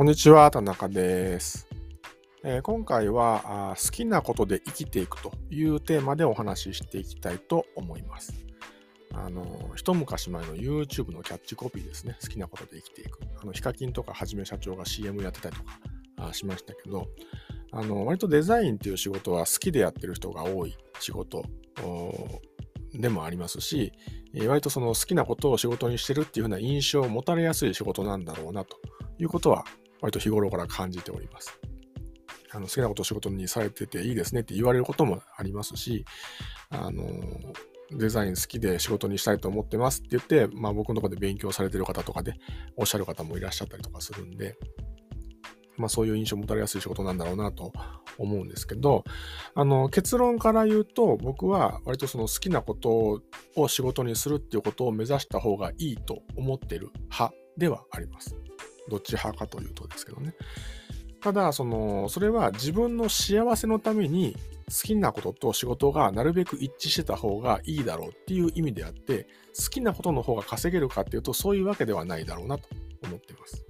[0.00, 1.68] こんにちは、田中です。
[2.42, 8.32] えー、今回はあ好きなことで生きていくというテーマでお話ししていきたいと思います。
[9.12, 9.44] あの、
[9.74, 12.16] 一昔前の YouTube のキャッチコピーですね。
[12.22, 13.18] 好きなことで生きていく。
[13.42, 15.78] あの、ヒカキンとかはじめ社長が CM やってたりとか
[16.16, 17.06] あしましたけど、
[17.70, 21.44] あの、割とデザインっていう仕事は好きでやってる人が多い仕事
[22.94, 23.92] でもありますし、
[24.46, 28.78] 割とその好きなことを仕事にしてるっていう風な印象を持たれやすい仕事なんだろうなと
[29.18, 29.66] いうことは
[30.00, 31.58] 割と日頃から感じております。
[32.52, 36.04] あの好きなことを仕事にされてていいですねって言われることもありますし、
[36.70, 37.04] あの、
[37.92, 42.34] デザイン好きで仕事にしたいと思ってますって言って、まあ僕のとこで勉強されてる方とかで
[42.76, 44.56] おっしゃる方もいらっしゃったりとかするんで、
[45.76, 47.72] まあそういう印象を持たれやすい仕事なんだろうなと
[48.18, 49.04] 思うんですけど、
[49.54, 53.22] あの、結論から言うと僕は割とその好きなこと
[53.56, 58.36] を仕事にするっていうことを目指した方がいいと思ってる派ではあります。
[58.90, 60.34] どっち派かというとですけどね。
[61.20, 64.36] ただ、その、それは自分の幸せのために
[64.68, 72.68] 好きなことと仕事がなるべく一致してた方がいいだろうっていう意味であって、好きなことの方が稼げるかっていうと、そういうわけではないだろうなと
[73.04, 73.66] 思っています。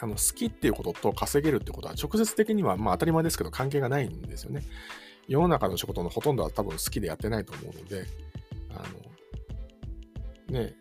[0.00, 4.62] あの、好きっていうことと稼げるってことは直接的には、まあ当たり前ですけど関係がないんですよね。
[5.26, 8.06] 世の中の仕事のほとんどは多分好きでやってないと思うので、
[8.70, 8.84] あ
[10.52, 10.74] の、ね、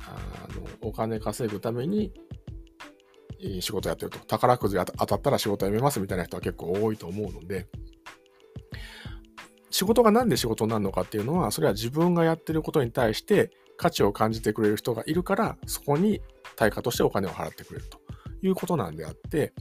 [0.00, 2.12] あの、お金稼ぐために
[3.60, 4.18] 仕事やってると。
[4.20, 7.66] 宝くじが当たったら仕事辞めますみたいな人は結構多いと思うので、
[9.70, 16.20] 仕事が何で仕事になるのかっていうのは、それは自分がやってることに対して価値を感じてくれる人がいるから、そこに
[16.56, 17.98] 対価としてお金を払ってくれると
[18.42, 19.52] いうことなんであって、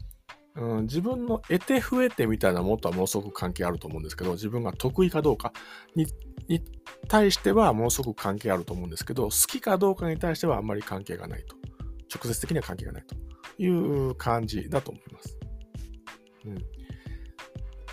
[0.55, 5.53] うん、自分の得て増えてみたいなものとはものすごく関係あると思うんですけど、自分が得意かどうか
[5.95, 6.08] に
[7.08, 11.55] 対してはものすごく関係あると思うんですけど、好きかどうかに対してはあんまり関係がないと。
[12.16, 13.16] 直接的には関係がないと。
[13.58, 15.38] いう感じだと思います。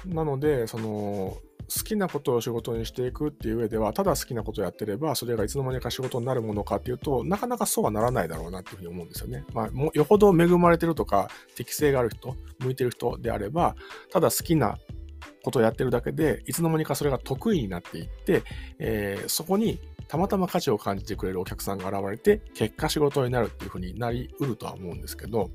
[0.04, 1.36] うん、なので、その、
[1.74, 9.44] 好きなことを仕事にしていくっていう上では、ただ好きなことをやってれば、それがいつの間にか仕事になるものかっていうと、なかなかそうはならないだろうなっていうふうに思うんですよね。
[9.54, 13.76] まあ、もよほど恵まれてるとか、適性がある人、向いてる人であれば、
[14.10, 14.78] ただ好きな
[15.42, 18.42] ことをやってるだけで、いつの間にかそれが得意になっていって、
[18.78, 25.50] えー、そこにたまたま価値を感じてくれるお客さんが現れて、結果仕事になるっていうふうになりうるとは思うんですけど、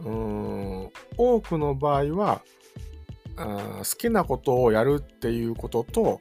[0.00, 2.42] うーん、多くの場合は、
[3.36, 6.20] 好きなことをやるっていうことと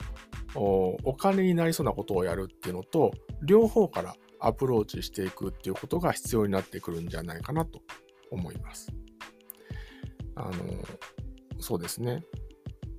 [0.56, 3.12] お金になりそうなことをやるっていうのと
[3.44, 7.82] 両方からアプローチしていくっていうことが必要になってくるんじゃないかなと
[8.32, 8.92] 思います。
[10.36, 10.52] あの
[11.60, 12.24] そうですね。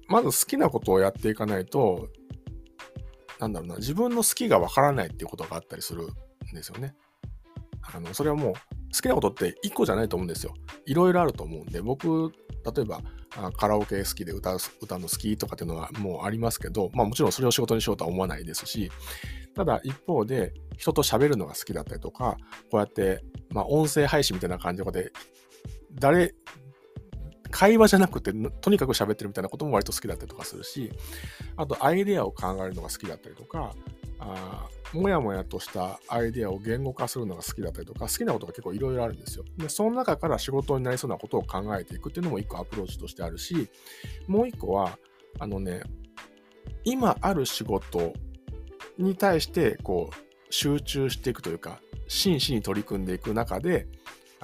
[0.09, 2.09] まず好きなことをやっていかないと
[3.43, 6.95] なんだろうな、自分の好きがわからないっていうことがあったりするんですよね。
[7.93, 8.59] あの、それはもう、好
[9.03, 10.55] きなことって1個じゃないと思うんですよ。
[10.87, 13.01] いろいろあると思うんで、僕、例えば、
[13.57, 18.91] カラオケ好きで歌う歌の好きとかっていうのはもうありますけど、まあもちろんそれを仕事にしようとは思わないですし、
[19.55, 22.37] ただ一方で人と喋るのが好きだったりとか、
[22.71, 25.13] こうやって、まあ音声配信みたいな感じで、
[25.95, 26.35] 誰、
[27.53, 30.91] 会話じゃなくて、とにかく喋ってるみたいなことも割と好きだったりとかするし、
[31.57, 33.75] あとアイデアを考えるのが好きだったりとか、
[34.19, 39.45] あもやもやとしたアイデアを言語化するのが好きだったりとか、好きなことが結構いろいろあるんですよ。
[39.59, 43.69] で、その中から仕事になりそうなことを考えていくっていうのも一個アプローチとしてあるし、
[44.27, 44.99] もう一個は、
[45.39, 45.83] あのね、
[46.85, 48.13] 今ある仕事
[48.99, 50.15] に対して、こう、
[50.51, 53.87] 集中していくというか、真摯に取り組んでいく中で、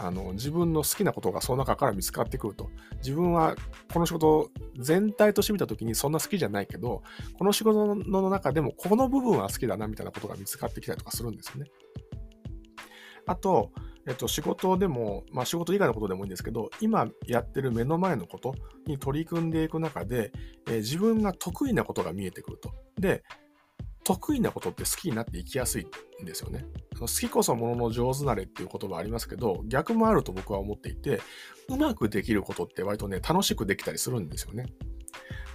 [0.01, 2.71] あの自分の好きなことがその中から見つかってくると。
[2.99, 3.57] 自分は
[3.93, 4.49] この仕事
[4.79, 7.03] 全体として見た時にそんな好きじゃないけど、
[7.37, 11.71] この仕事の中でもこの部分は好きだなみたいなことが見つかってきたりとかするんですよね。
[13.27, 13.73] あと、
[14.07, 18.55] えっと、仕事でも、まあ仕事以外のことでもいいんですけど、今やってる目の前のこと
[18.87, 20.31] に取り組んでいく中で、
[20.69, 22.73] えー、自分が得意なことが見えてくると。
[23.01, 23.25] で、
[24.09, 25.87] 得意なことって好きになっていきやすい
[26.23, 26.65] んですよね。
[26.99, 31.21] 好きこそものの上手なれっていう言葉ありますけど、逆もあると僕は思っていて、
[31.69, 34.65] うまくできることって割とね、楽しくできたりするんですよね。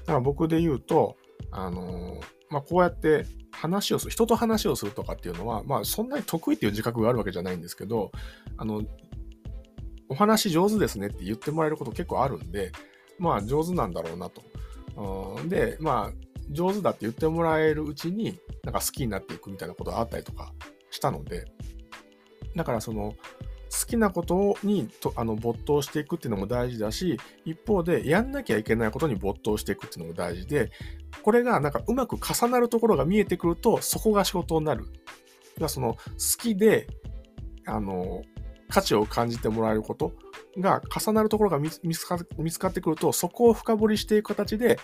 [0.01, 1.17] だから僕で言うと、
[1.49, 8.11] あのー、まあ、こうやって話をする、人と話をするとかっていうのは、まあ、そんなに得意っていう自覚があるわけじゃないんですけど、
[8.57, 8.83] あの、
[10.09, 12.71] お話上手ですねって言ってもらえること結構あるんで、
[13.17, 14.43] まあ、上手なんだろうなと。
[15.47, 20.53] で、まあ、上手だって言ってもらえるうちに、なんか好きになっていくみたいなことがあったりとか
[20.91, 21.45] したので、
[22.55, 23.15] だからその、
[23.71, 30.69] 好きなことにとあの没頭していくっていうのも大事だし、一方でやんなきゃいけないことに没頭していくっていうのも大事で、
[31.23, 34.85] これがなんかうまく重なるところが見えてくると、そこが仕事になる。
[35.67, 35.99] その好
[36.39, 36.87] きで、
[37.65, 38.21] あの、
[38.69, 40.13] 価値を感じてもらえること
[40.59, 42.15] が重なるところが見つか
[42.67, 44.77] ってくると、そこを深掘りしていく形で、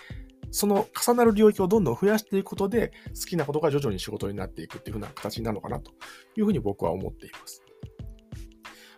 [0.51, 5.91] その重なる領域をどんどん増やしていくことで、好きなことが徐々に仕事になっていくっていうふうな形になるのかなと
[6.35, 7.63] いうふうに僕は思っています。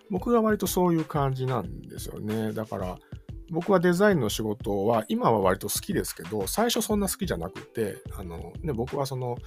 [0.09, 2.51] 僕が割とそういう感じなんですよね。
[2.51, 2.97] だから、
[3.49, 9.37] 僕はデザインの仕事は今は割と好きですけど、最初そんな好きじゃなくて、あの、ね、僕はその、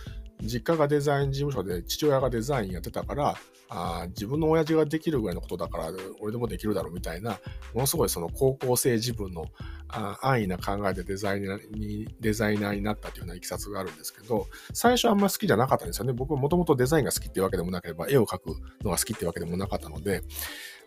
[0.44, 3.36] 実家がデザイン事務所で父親がデザインやってたから、
[3.68, 7.38] あ自分の親父ができるぐらいのことだから、俺でもできるだろうみたいな、
[7.72, 9.46] ものすごいその高校生自分の
[9.88, 16.12] あ安易な考えでデザイナーに、デザイナーになったというようないきさつがあるんですけど、最初あんま好きじゃなかったんですよね。
[16.12, 18.48] 僕もともとデザインが好きっていうわけでもなければ、絵を描く
[18.82, 20.22] のが好きっていうわけでもなかったので、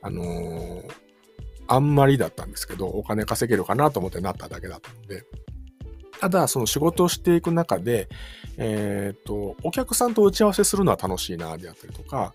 [0.01, 1.07] あのー
[1.68, 5.24] あんまりだったんですけど、お金稼げるかなと思ってなっただけだったので、
[6.19, 8.09] ただ、その仕事をしていく中で、
[8.57, 12.33] えっ、と、お客さんと打ち合わせするのは楽しいな、であったりとか、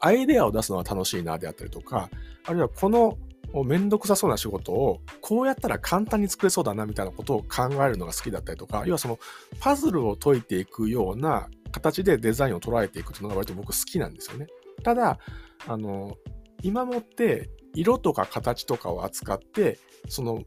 [0.00, 2.08] アイデアを出すのは楽しいな、であったりとか、
[2.44, 3.18] あるいはこの
[3.64, 9.18] めんどくさそうな仕事をこうやったら簡単に作れそうだなみたいなことを考えるのが好きだったりとか、要はその
[9.60, 14.46] パズルを解いていくような形でデザインを捉えていくというのが割と僕好きなんですよね。
[14.82, 15.18] ただ、
[15.66, 16.16] あの、
[16.62, 19.78] 今もって色とか形とかを扱って、
[20.08, 20.42] その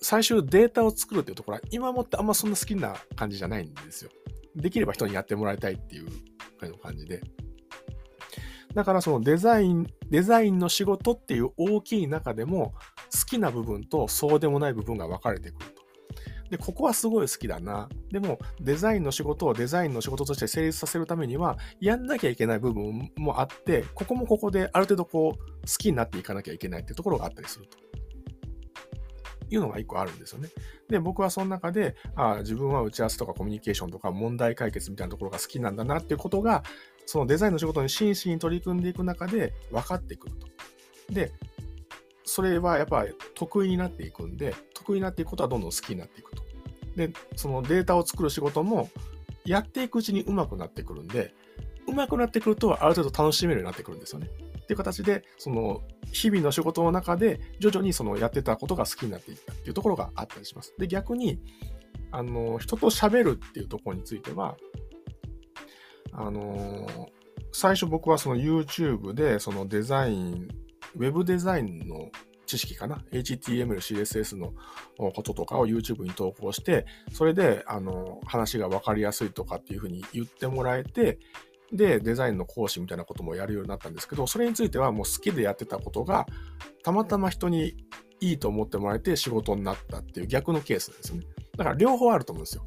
[0.00, 4.10] 最終データを作るっていうところは今もってあんまそんな好きな感じじゃないんですよ。
[4.56, 6.08] できれば人にやってもらいたいっていう
[6.82, 7.22] 感じで。
[8.74, 12.74] だからそのデザイン、デザインの仕事っていう大きい中でも
[13.12, 15.84] 好きな部分とそうでもない部分が分かれてくると。
[16.50, 17.88] で、ここはすごい好きだな。
[18.10, 27.78] でも、デザインの仕事をデザインの仕事として成立させるためには、やんなきゃいけない部分もあって、ここもここである程度こう、好きになっていかなきゃいけないっていうところがあったりすると。
[29.54, 30.48] いうのが一個あるんですよね。
[30.88, 36.62] で、僕はその中で、あ自分は打ち合わせとかコミュニケーションとか問題解決みたいなところが好きなんだなっていうことが、
[37.06, 40.46] そのデザインの仕事に真摯に取り組んでいく中で分かってくると。
[41.12, 41.32] で、
[42.24, 43.04] それはやっぱ
[43.34, 46.42] 得意になっていくんで、得意になっていくことはどんどん好きになっていくと。
[46.96, 48.88] で、そのデータを作る仕事も、
[49.44, 51.34] やっていくうちに上手くなってくるんで、
[51.86, 54.28] 上手くなってくると、ある程度楽しめるようになってくるんですよね。
[54.64, 55.82] っていう形で、その、
[56.12, 60.74] 日々の仕事の中で、徐々にそのやってたことが好きになっていったっていうところがあったりします。
[60.78, 61.38] で、逆に、
[62.10, 64.56] あの、人と喋るっていうところについては、
[66.12, 67.10] あの、
[67.52, 70.48] 最初僕はその YouTube でそのデザイン、
[70.96, 72.10] ウェブデザインの
[72.46, 74.54] 知識かな ?HTML、CSS の
[74.96, 81.18] こととかを YouTube に投稿して、それで、あの、話が分かりやすいとかっていうふうに言ってもらえて、
[81.74, 86.26] で、デザインの講師みたいなこともやるようになったんですけど、それについてはもう好きでやってたことが、
[86.82, 87.74] たまたま人に
[88.20, 91.26] いいと思ってもらえて仕事になったっていう逆のケースなんですよね。
[91.56, 92.66] だから両方あると思うんですよ。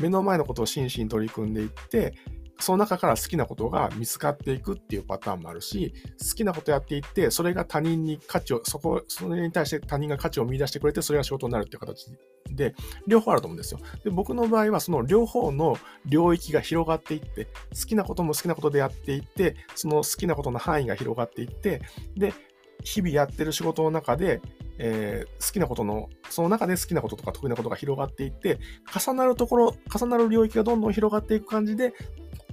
[0.00, 2.14] 目の前のことを真摯に取り組んでいって、
[2.62, 12.06] その中から好きなことが見つかっていくっていうパターンもあるし、好きなことやっていって、それが他人に価値を、そこ、それに対して他人が価値を見出してくれて、それが仕事になるっていう形
[12.50, 12.74] で、
[13.06, 13.80] 両方あると思うんですよ。
[14.04, 15.76] で、僕の場合はその両方の
[16.06, 21.82] 領域が広がっていって、好きなことも好きなことでやっていって、その好きなことの範囲が広がっていって、
[22.16, 22.32] で、
[22.84, 24.40] 日々やってる仕事の中で、
[24.78, 28.58] えー、好きなことの、その中で好きなこととか得意なことが広がっていって、
[28.92, 31.92] 重なるところ、重なる領域がどんどん広がっていく感じで、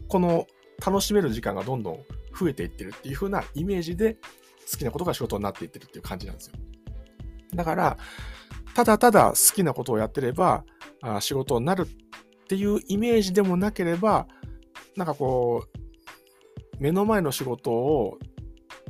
[0.10, 0.48] この
[0.86, 2.00] 楽しめる時間がどんどん
[2.38, 4.16] 増えていってるっていう風なイメージで
[4.72, 6.54] 好きなことが仕事になっていってるっていう感じなんですよ。
[7.54, 7.98] だから、
[8.76, 10.64] ただただ好きなことをやってれば
[11.02, 11.88] あ仕事になるっ
[12.48, 14.28] ていうイメージでもなければ、
[14.95, 15.80] なんかこう、
[16.80, 18.18] 目の前の仕事を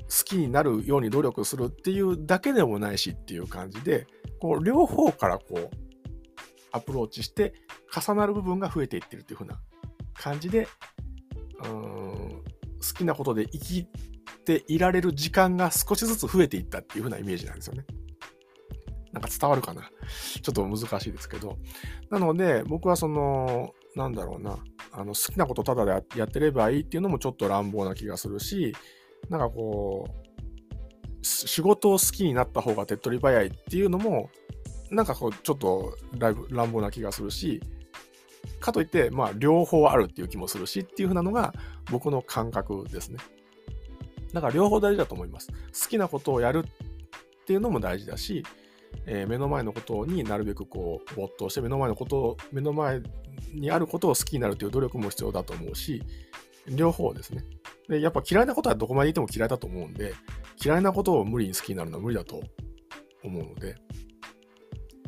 [0.09, 4.07] 好きになるように努力するっていうだけでもないしっていう感じで、
[4.39, 5.69] こう両方からこう
[6.71, 7.53] アプローチして
[7.93, 9.59] 重なる部分が増えていってるっていう風な
[10.13, 10.67] 感じで
[11.63, 12.43] 好
[12.95, 13.87] きなことで生き
[14.45, 17.85] ていられる時間が少しずつ増えていったっていう風なイメージなんですよね。
[19.11, 19.89] なんか伝わるかな
[20.41, 21.57] ちょっと難しいですけど。
[22.09, 24.57] なので、僕はその、なんだろうな、
[24.91, 28.75] あの好きなことただでやってればいいっていうのもちょっと乱暴な気がするし、
[29.29, 34.29] なんかこう、仕事を好きになった方が手っ取り早いっていうのも、
[34.91, 35.95] なんかこう、ちょっと
[36.49, 37.61] 乱暴な気がするし、
[38.59, 41.53] かといって、まあ、両方あるっていう気もするしっていう風なのが
[41.91, 43.17] 僕の感覚ですね。
[44.33, 45.47] だから両方大事だと思います。
[45.47, 48.43] 好きなことをやるっていうのも大事だし、
[49.05, 53.01] えー、目の前のことになるべくこう没頭して目の前のことを目の前
[53.53, 56.03] にあることを好きになるという努力も必要だと思うし
[56.67, 57.43] 両方ですね
[57.87, 60.13] でやっぱ嫌いなことはどこまでいても嫌いだと思うんで
[60.63, 62.41] 嫌いなことを無理に好きになるのは無理だと
[63.23, 63.75] 思うので、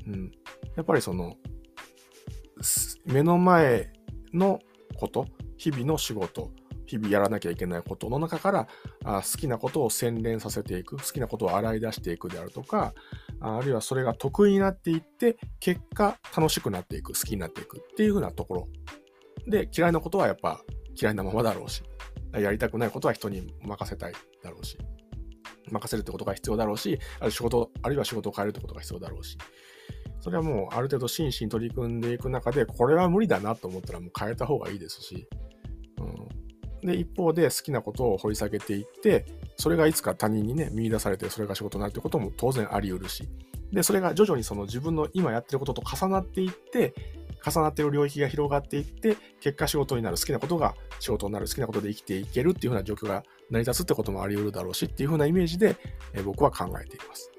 [0.08, 0.32] うん、
[0.76, 1.36] やっぱりその
[3.06, 3.92] 目の前
[4.34, 4.60] の
[4.98, 5.26] こと、
[5.58, 6.52] 日々の仕事、
[6.92, 8.68] 日々やらなきゃいけないことの中から
[9.06, 12.94] あ好きなことを洗練させていく好きなことを洗い出していくであるとか
[13.40, 18.68] あるいはそれが得意になっていって結果楽しくなっていく好きになっていくっていうふうなところ。
[19.48, 20.62] で嫌いなことはやっぱ
[21.02, 21.82] 嫌いなままだろうし
[22.34, 24.78] やりたくないことは人に任せたいだろうし
[25.72, 29.38] 任せるってことが必要だろうしある仕事あるいは仕事を変えるってことが必要だろうし。
[30.22, 35.28] それはもうある程度真摯に取り組んでいく中でこれは無理だなと思ったらもう変えた方がいいですし
[36.00, 36.42] うん
[36.84, 39.26] で、一方で好きなことを掘り下げていって、
[39.58, 43.30] それがいつか他人にね、見出されて、それが仕事になるってことも当然あり得るし、
[43.72, 46.94] で、それが徐々にその自分の今やってることと重なっていって、
[47.44, 55.76] 重なっている領域が広がっていって、結果仕事になる、好きなことが仕事になる、好きなことで生きていけるっていうふうな状況が成り立つってこともあり得るだろうしっていうふうなイメージで、
[56.14, 57.32] え僕は考えています。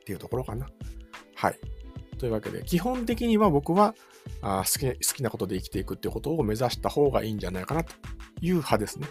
[0.00, 0.66] っていうところかな。
[1.42, 1.58] はい。
[2.18, 3.96] というわけで、基本的には僕は
[4.42, 7.92] あ好き好きなことで生きていくっていうことを目指した方がいいんじゃないかなと
[8.40, 9.08] いう派ですね。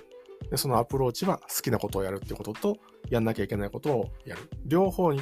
[0.50, 2.78] でそのアプローチは好きなことをやるってことと、
[3.10, 4.50] やんなきゃいけないことをやる。
[4.66, 5.22] 両方に、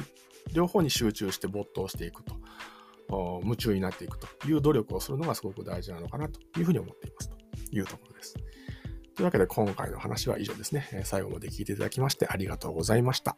[0.52, 2.36] 両方に集中して没頭していくと。
[3.42, 7.36] 夢中になっていくという努力をするのがすごく大事なのかなというふうに思っていますと
[7.72, 8.34] いうところです。
[9.16, 11.02] というわけで今回の話は以上ですね。
[11.02, 13.36] 最後まで聞いていただきましてありがとうございました。